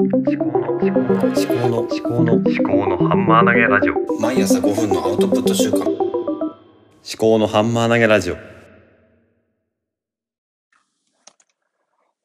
[0.00, 5.88] 思考の思考の思考の思考の思考のハンマー投げラジオ毎朝5分のアウトプット習慣思
[7.16, 8.36] 考のハンマー投げラジオ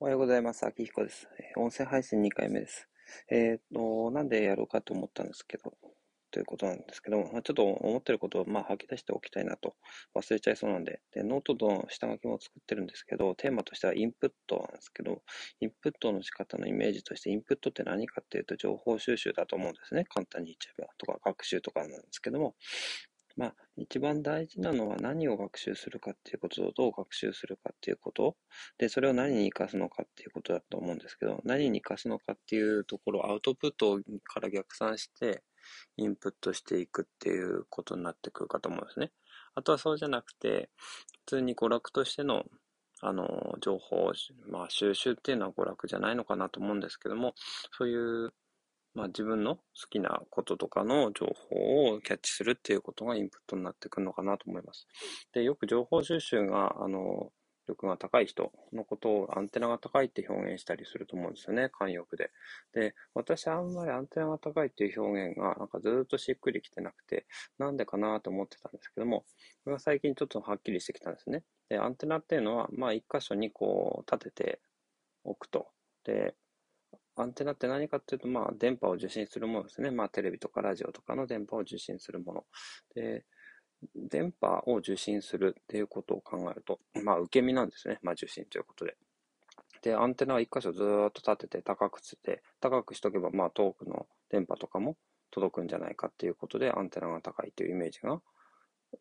[0.00, 0.64] おはようございます。
[0.64, 1.28] 秋彦です。
[1.38, 2.88] えー音声配信2回目です。
[3.28, 5.74] えっと、なんでやろうかと思ったんですけど、
[6.30, 9.74] ということなんですけど、まあ、ちょっと思ってることをまあ吐き出しておきたいなと
[10.14, 15.22] 忘れちゃいそうなんで、で、ノートの下書きも作ってるんですけど、テーマとしてはインプットなんですけど、
[15.60, 20.04] インプットの仕方のイメージとして、インプットって何かっていうと、情報収集だと思うんですね。
[20.04, 20.88] 簡単に言っちゃえば。
[20.98, 22.54] とか、学習とかなんですけども、
[23.38, 28.36] まあ、一番大事なのは何を学習するかっていうことと、どう学習するかっていうこと。
[28.78, 35.44] で、それを何に活かすのかっていうことだと思うんですけど、何に活かすのかっていうところアウトプットから逆算して、
[35.96, 39.12] インプットしていくっていうことになってくるかと思うんですね。
[39.54, 40.70] あとはそうじゃなくて、
[41.26, 42.44] 普通に娯楽としての、
[43.00, 44.12] あの、情報、
[44.50, 47.34] まあ、収集っていうのは娯楽じゃないのかなと思うんですけども、
[47.76, 48.32] そういう、
[48.94, 54.86] まあ、自分の好きなこととかの情報をキャッチするっていうことがインプットになってくるのかなと思います。
[55.32, 57.30] で、よく情報収集が、あの、
[57.68, 62.30] 力が高い人のことをアンテナが高いって表現したりすると思うんですよね、慣用句で。
[62.72, 67.26] で、私はあんまりアンテナが高いっていう表現がなんかずっとしっくりきてなくて、
[67.58, 69.24] なんでかなと思ってたんですけども、
[69.64, 71.44] これが最近ちょっとはっきりしてきたんですね。
[71.68, 74.60] で、アンテナっていうのは、まあ一箇所にこう立てて
[75.24, 75.68] おくと。
[76.04, 76.34] で、
[77.16, 79.90] アンテナって何かっていうと、まあ電波を受信するものですね。
[79.90, 82.46] まあテレビとかラジオとかの電波を受信するもの。
[82.94, 83.24] で、
[83.94, 87.98] 電波を受信するっていうことを考えると、まあ受け身なんですね。
[88.02, 88.96] まあ受信ということで。
[89.82, 94.96] で、アンテナは一箇所ずっと立てて高くして、高くしとけば、まあ遠くの電波とかも
[95.30, 98.20] 届くんじゃないかっていうことで、アンテナが高いというイメージが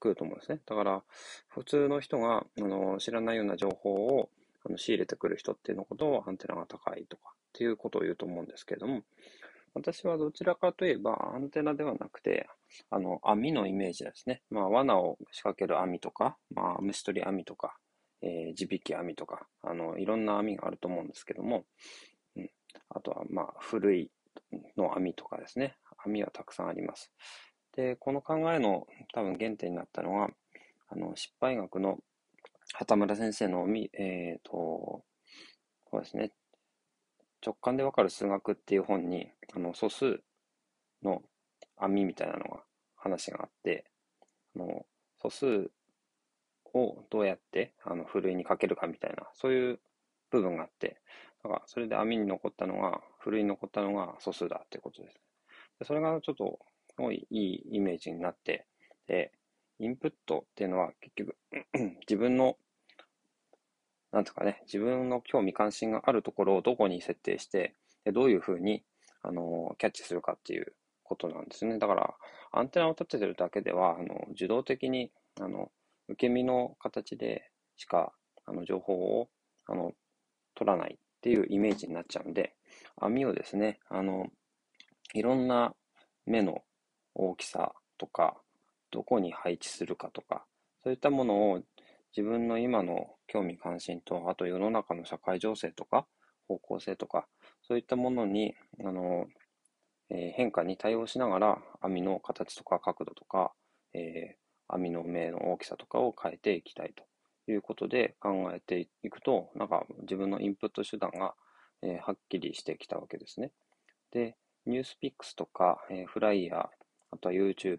[0.00, 0.60] 来ると思うんですね。
[0.64, 1.02] だから、
[1.48, 4.30] 普通の人があの知らないような情報を
[4.64, 9.02] あの仕入れてくる人っていうのことをアンテナが高いとかっていうことを言うと思うんですけれども、
[9.74, 12.48] 私はどちらかといえばアンテナではなくて、
[12.90, 14.42] あの網のイメージですね。
[14.50, 17.76] まあ罠を仕掛ける網とか、まあ虫取り網とか、
[18.22, 21.64] えー地引き網とか、あの、いろんな網があると思うんですけども、
[22.36, 22.50] うん、
[22.90, 24.10] あとはまあ古い
[24.76, 25.76] の網とかですね。
[26.04, 27.12] 網はたくさんあります。
[27.74, 30.30] で、この考えの多分原点になったのは、
[30.88, 31.98] あの、失敗学の
[32.74, 35.02] 畑村先生の、えっ、と、
[35.90, 36.32] そうですね、
[37.44, 40.20] 直感でわかる数学っていう本に、あの、素数
[41.02, 41.22] の
[41.76, 42.62] 網みたいなのが、
[42.96, 43.84] 話があって、
[44.54, 44.86] あの、
[45.20, 45.70] 素数
[46.74, 49.80] をどうやって、あの、ふるいにかけるかみたいな、そういう
[50.30, 51.00] 部分があって、
[51.42, 55.20] だから、それで網に残ったのが、ふるいに残ったのが素数だっていうことです。
[55.80, 56.58] でそれがちょっと、
[56.94, 58.66] すごいいいイメージになって、
[59.06, 59.32] で、
[59.78, 61.36] インプットっていうのは結局、
[62.08, 62.56] 自分の、
[64.12, 67.74] なんですかね、自分の興味関心があるところをどこに設定して、
[68.04, 68.84] でどういうふうに、
[69.22, 71.78] あの、キャッチするかっていうことなんですね。
[71.78, 72.14] だから、
[72.52, 75.70] アンテナを立ててるだけでは、あの、受動的に、あの、
[76.08, 78.12] 受け身の形でしか、
[78.44, 79.28] あの、情報を、
[79.66, 79.92] あの、
[80.54, 82.54] 取らないっていうイメージになっちゃうんで、
[82.96, 84.26] 網をですね、あの、
[85.14, 85.74] いろんな
[86.26, 86.62] 目の
[87.14, 88.36] 大きさとか、
[88.90, 90.44] どこに配置するかとか、
[90.82, 91.62] そういったものを
[92.16, 96.06] 自分の今の興味関心と、あと世の中の社会情勢とか、
[96.48, 97.26] 方向性とか、
[97.62, 99.26] そういったものに、あの、
[100.10, 103.52] えー変化に対応しながら、網の形とか角度とか、
[103.94, 107.04] えー網の目の大きさとかを変えていきたいと
[107.50, 111.34] いうことで考えていくと、なんか自分のインプット手段が、
[111.82, 113.52] えーはっきりしてきたわけですね。
[114.12, 114.36] で、
[114.66, 116.68] ニュースピックスとか、えーフライヤー、
[117.10, 117.76] あとは YouTube、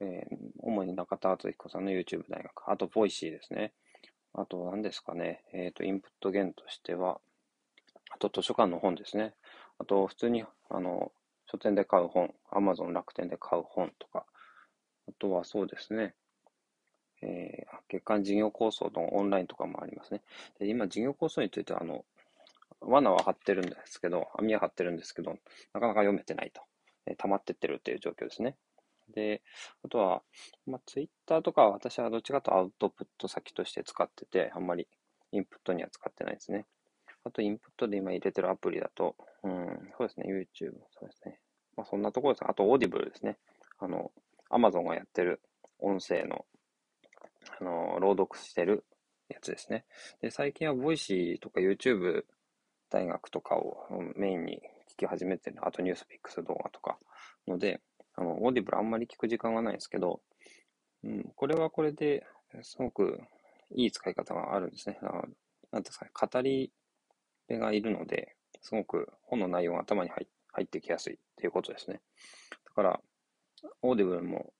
[0.00, 3.72] えー主に中田敦彦さんの YouTube 大学、あと、ボイシーですね。
[4.34, 7.20] あと、何ですかね、えっ、と、インプット源としては、
[8.10, 9.34] あと、図書館の本ですね。
[9.78, 11.12] あと、普通に、あの、
[11.46, 14.26] 書店で買う本、Amazon 楽天で買う本とか、
[15.08, 16.14] あとはそうですね、
[17.22, 20.22] えー月間事業構想のオンラインとかもありますね。
[20.60, 22.04] で今、事業構想については、あの、
[22.80, 25.32] 罠は張ってるんですけど、網は張ってるんですけど、
[25.74, 26.62] なかなか読めてないと。
[27.06, 28.56] えー溜まってってるっていう状況ですね。
[29.10, 29.42] で、
[29.84, 30.22] あとは、
[30.66, 34.88] まあ、ツイッターとかは私はどっちかとアウトプット先として使ってて、あんまり
[35.32, 36.66] インプットには使ってないですね。
[37.24, 39.66] あと、インプットで今入れてるアプリだと、うん、
[39.98, 41.40] そうですね、YouTube、そうですね。
[41.76, 42.44] まあ、そんなところです。
[42.48, 43.38] あと、オーディブルですね。
[43.78, 44.10] あの、
[44.50, 45.40] Amazon がやってる
[45.78, 46.46] 音声の、
[47.60, 48.84] あの、朗読してる
[49.28, 49.84] やつですね。
[50.20, 52.24] で、最近は Voicy とか YouTube
[52.90, 53.86] 大学とかを
[54.16, 54.60] メインに
[54.92, 55.58] 聞き始めてる。
[55.62, 56.98] あと、ニュースピックス動画とか。
[57.46, 57.80] ので、
[58.20, 60.20] あの、オーディブルあんまり聞く時間がないですけど、
[61.02, 62.26] うん、これはこれで
[62.62, 63.18] すごく
[63.74, 64.98] いい使い方があるんですね。
[65.02, 65.22] あ
[65.72, 66.70] なんですかね、語り
[67.48, 72.02] 部がいるので、すごく本の内容が頭に入入ってきやすいっていうことですね。
[72.66, 73.00] だから、
[73.80, 74.52] オーディブル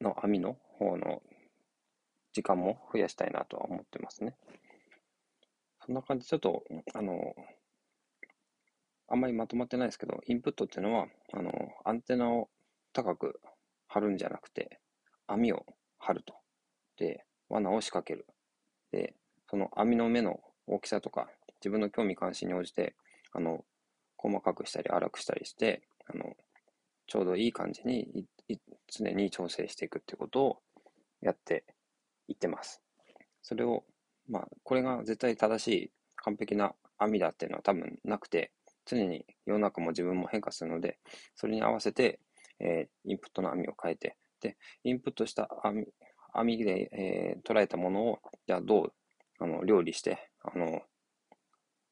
[0.00, 1.22] の網の方の
[2.32, 4.34] 時間も増やしたいなとは思ってますね。
[5.84, 6.64] そんな感じ、ちょっと、
[6.94, 7.34] あの、
[9.08, 11.52] あんまりまとまってないですけど、インプットっていうのは、あの、
[11.84, 12.48] アンテナを
[12.94, 13.40] 高く
[13.88, 14.80] 張るんじゃなくて、
[15.26, 15.66] 網を
[15.98, 16.34] 張ると。
[16.96, 18.26] で、罠を仕掛ける。
[18.90, 19.14] で、
[19.50, 21.28] その網の目の大きさとか、
[21.60, 22.94] 自分の興味関心に応じて、
[23.32, 23.64] あの、
[24.16, 26.36] 細かくしたり粗くしたりして、あの、
[27.06, 28.24] ちょうどいい感じに
[28.88, 30.62] 常に調整していくってことを
[31.20, 31.64] やって
[32.28, 32.80] いってます。
[33.42, 33.84] それを、
[34.28, 38.52] まあ、これが絶対正しい完璧な網だっていうのは多分なくて、
[38.86, 40.98] 常に世の中も自分も変化するので、
[41.34, 42.20] それに合わせて、
[42.60, 45.86] えー、インプットの網を変えて、で、インプットした網
[46.34, 48.92] 網で、えー、捉えたものを、じゃあどう
[49.38, 50.82] あの料理して、あの、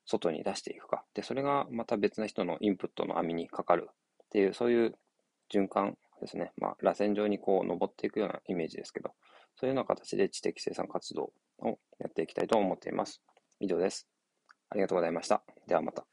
[0.04, 1.04] 外に出していくか。
[1.14, 3.96] で、それがまた別な人のインプットの網にかかるっ
[4.30, 4.94] ていう、そういう
[5.52, 6.52] 循環ですね。
[6.56, 9.12] まあ、螺旋状にこう登っていくようなイメージですけど、
[9.56, 13.22] そういうような形で知的生産活動をやっていきたいと思っています。
[13.60, 14.08] 以上です。
[14.70, 15.42] ありがとうございました。
[15.68, 16.11] ではまた。